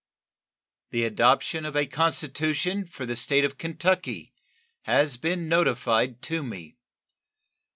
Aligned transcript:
The 0.89 1.03
adoption 1.03 1.63
of 1.63 1.77
a 1.77 1.85
constitution 1.85 2.85
for 2.85 3.05
the 3.05 3.15
State 3.15 3.45
of 3.45 3.59
Kentucky 3.59 4.33
has 4.85 5.15
been 5.15 5.47
notified 5.47 6.23
to 6.23 6.41
me. 6.41 6.75